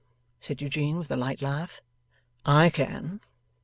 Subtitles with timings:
[0.39, 1.79] said Eugene with a light laugh,
[2.47, 3.21] 'I can.